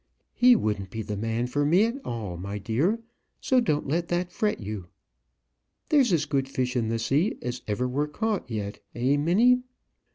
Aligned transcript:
"He 0.33 0.55
wouldn't 0.55 0.89
be 0.89 1.03
the 1.03 1.15
man 1.15 1.45
for 1.45 1.63
me 1.63 1.83
at 1.83 2.03
all, 2.03 2.35
my 2.35 2.57
dear; 2.57 3.01
so 3.39 3.59
don't 3.59 3.87
let 3.87 4.07
that 4.07 4.31
fret 4.31 4.59
you." 4.59 4.87
"There's 5.89 6.11
as 6.11 6.25
good 6.25 6.47
fish 6.49 6.75
in 6.75 6.89
the 6.89 6.97
sea 6.97 7.37
as 7.43 7.61
ever 7.67 7.87
were 7.87 8.07
caught 8.07 8.49
yet; 8.49 8.79
eh, 8.95 9.15
Minnie?" 9.17 9.61